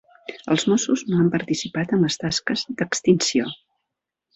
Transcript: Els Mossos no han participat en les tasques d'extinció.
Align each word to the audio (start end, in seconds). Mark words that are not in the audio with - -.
Els 0.53 0.65
Mossos 0.71 1.03
no 1.11 1.19
han 1.25 1.29
participat 1.37 1.95
en 1.99 2.03
les 2.09 2.21
tasques 2.27 2.67
d'extinció. 2.81 3.51